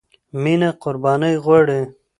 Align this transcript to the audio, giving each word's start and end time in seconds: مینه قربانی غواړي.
مینه 0.41 0.69
قربانی 0.81 1.35
غواړي. 1.43 1.81